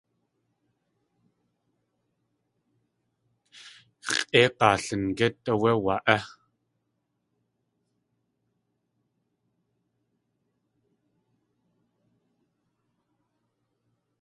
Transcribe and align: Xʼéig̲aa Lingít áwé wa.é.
Xʼéig̲aa 4.15 4.75
Lingít 4.85 5.37
áwé 5.51 5.71
wa.é. 5.83 6.17